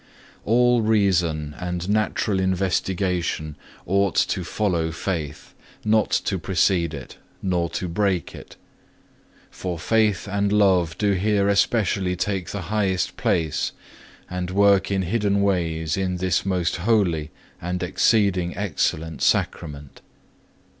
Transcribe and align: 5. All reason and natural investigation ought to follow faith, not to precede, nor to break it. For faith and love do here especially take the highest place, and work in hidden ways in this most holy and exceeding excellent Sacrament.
5. 0.37 0.41
All 0.45 0.81
reason 0.81 1.53
and 1.59 1.87
natural 1.87 2.39
investigation 2.39 3.55
ought 3.85 4.15
to 4.15 4.43
follow 4.43 4.91
faith, 4.91 5.53
not 5.85 6.09
to 6.09 6.39
precede, 6.39 7.17
nor 7.43 7.69
to 7.69 7.87
break 7.87 8.33
it. 8.33 8.55
For 9.51 9.77
faith 9.77 10.27
and 10.27 10.51
love 10.51 10.97
do 10.97 11.11
here 11.11 11.47
especially 11.49 12.15
take 12.15 12.49
the 12.49 12.61
highest 12.73 13.15
place, 13.15 13.73
and 14.27 14.49
work 14.49 14.89
in 14.89 15.03
hidden 15.03 15.43
ways 15.43 15.95
in 15.95 16.17
this 16.17 16.47
most 16.47 16.77
holy 16.77 17.29
and 17.61 17.83
exceeding 17.83 18.57
excellent 18.57 19.21
Sacrament. 19.21 20.01